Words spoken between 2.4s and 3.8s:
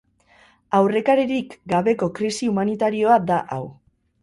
humanitarioa da hau.